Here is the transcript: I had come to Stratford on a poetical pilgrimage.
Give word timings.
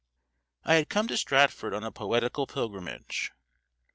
I 0.63 0.77
had 0.77 0.89
come 0.89 1.07
to 1.09 1.15
Stratford 1.15 1.75
on 1.75 1.83
a 1.83 1.91
poetical 1.91 2.47
pilgrimage. 2.47 3.31